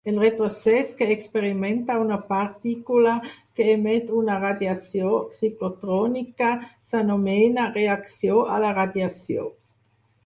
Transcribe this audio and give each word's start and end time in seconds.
El 0.03 0.15
retrocés 0.21 0.95
que 0.99 1.07
experimenta 1.15 1.99
una 2.03 2.17
partícula 2.29 3.13
que 3.59 3.67
emet 3.73 4.09
una 4.21 4.39
radiació 4.45 5.13
ciclotrònica 5.41 6.51
s'anomena 6.93 7.69
"reacció 7.77 8.43
a 8.57 8.59
la 8.65 8.77
radiació". 8.83 9.51